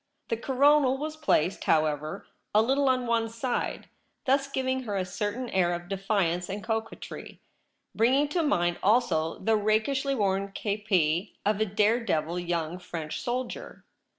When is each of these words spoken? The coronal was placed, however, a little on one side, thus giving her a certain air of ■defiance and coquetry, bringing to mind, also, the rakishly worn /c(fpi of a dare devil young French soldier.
The 0.29 0.35
coronal 0.37 0.97
was 0.97 1.15
placed, 1.15 1.65
however, 1.65 2.25
a 2.55 2.63
little 2.63 2.89
on 2.89 3.05
one 3.05 3.29
side, 3.29 3.87
thus 4.25 4.47
giving 4.47 4.81
her 4.81 4.97
a 4.97 5.05
certain 5.05 5.47
air 5.51 5.73
of 5.75 5.83
■defiance 5.83 6.49
and 6.49 6.63
coquetry, 6.63 7.39
bringing 7.93 8.27
to 8.29 8.41
mind, 8.41 8.79
also, 8.81 9.37
the 9.37 9.55
rakishly 9.55 10.15
worn 10.15 10.47
/c(fpi 10.53 11.33
of 11.45 11.61
a 11.61 11.67
dare 11.67 12.03
devil 12.03 12.39
young 12.39 12.79
French 12.79 13.21
soldier. 13.21 13.85